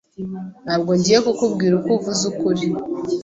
Ntabwo 0.65 0.91
ngiye 0.99 1.19
kukubwira 1.25 1.75
ko 1.83 1.87
uvuze 1.97 2.23
ukuri. 2.31 2.65